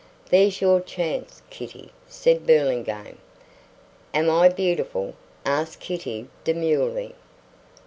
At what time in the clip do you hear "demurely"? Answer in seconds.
6.43-7.13